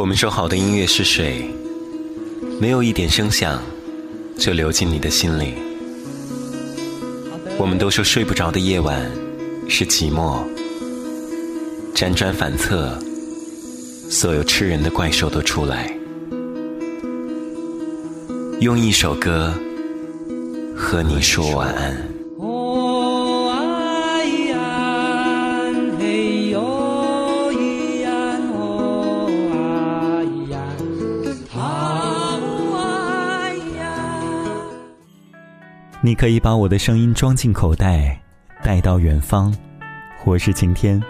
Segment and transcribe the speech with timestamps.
[0.00, 1.44] 我们说好的音乐是水，
[2.58, 3.62] 没有一点声响
[4.38, 5.52] 就流进你的心里。
[7.58, 9.12] 我们都说睡不着的夜晚
[9.68, 10.42] 是寂寞，
[11.94, 12.98] 辗转反侧，
[14.08, 15.94] 所有吃人的怪兽都出来，
[18.60, 19.52] 用一首歌
[20.74, 22.19] 和你说晚安。
[36.02, 38.20] 你可以把我的声音装进口袋，
[38.62, 39.54] 带到远方。
[40.22, 41.02] 或是晴天。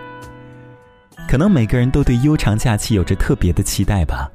[1.28, 4.30] 可能每个人都对悠长假期有着特别的期待吧，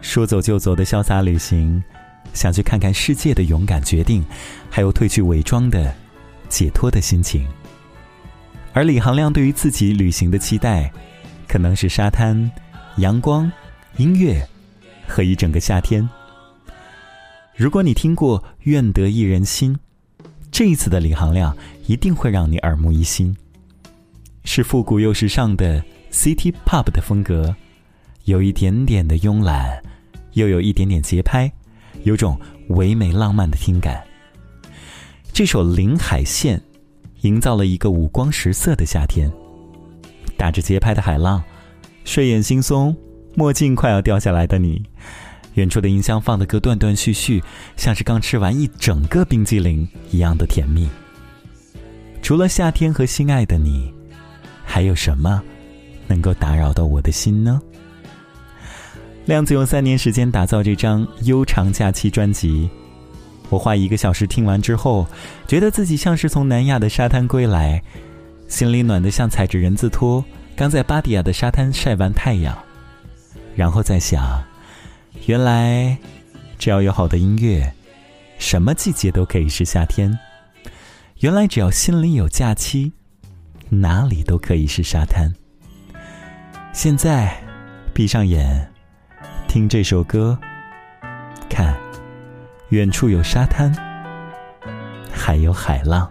[0.00, 1.84] 说走就走的潇洒旅行，
[2.32, 4.24] 想去看看世界的勇敢决定，
[4.70, 5.94] 还有褪去伪装的
[6.48, 7.46] 解脱的心情。
[8.72, 10.90] 而李行亮对于自己旅行的期待，
[11.46, 12.50] 可能是沙滩、
[12.96, 13.52] 阳光、
[13.98, 14.42] 音乐
[15.06, 16.08] 和一整个夏天。
[17.54, 19.74] 如果你听过《愿得一人心》，
[20.50, 21.54] 这一次的李行亮
[21.86, 23.36] 一定会让你耳目一新。
[24.44, 27.54] 是复古又时尚的 City Pop 的风格，
[28.24, 29.82] 有一点点的慵懒，
[30.32, 31.52] 又有一点点节拍，
[32.04, 34.02] 有种唯美浪漫的听感。
[35.30, 36.58] 这首《临海线》
[37.20, 39.30] 营造了一个五光十色的夏天，
[40.38, 41.44] 打着节拍的海浪，
[42.04, 42.96] 睡眼惺忪，
[43.34, 44.82] 墨镜快要掉下来的你。
[45.54, 47.42] 远处的音箱放的歌断断续续，
[47.76, 50.88] 像是刚吃完一整个冰激凌一样的甜蜜。
[52.22, 53.92] 除了夏天和心爱的你，
[54.64, 55.42] 还有什么
[56.06, 57.60] 能够打扰到我的心呢？
[59.26, 62.68] 亮子用三年时间打造这张悠长假期专辑，
[63.50, 65.06] 我花一个小时听完之后，
[65.46, 67.82] 觉得自己像是从南亚的沙滩归来，
[68.48, 70.24] 心里暖得像踩着人字拖
[70.56, 72.56] 刚在巴迪亚的沙滩晒完太阳，
[73.54, 74.42] 然后再想。
[75.26, 75.96] 原来，
[76.58, 77.72] 只要有好的音乐，
[78.38, 80.18] 什么季节都可以是夏天。
[81.20, 82.92] 原来，只要心里有假期，
[83.68, 85.32] 哪里都可以是沙滩。
[86.72, 87.40] 现在，
[87.94, 88.68] 闭上眼，
[89.46, 90.36] 听这首歌，
[91.48, 91.76] 看，
[92.70, 93.72] 远处有沙滩，
[95.12, 96.10] 还有海浪。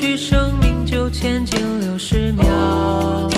[0.00, 3.28] 去，生命就前进六十秒。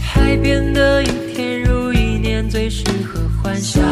[0.00, 3.82] 海边的一天如一年，最适合幻想。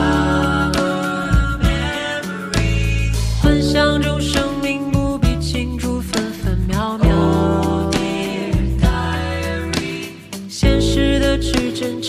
[3.43, 7.91] 幻想中，生命不必庆祝分分秒秒。
[10.49, 12.00] 现实的指针。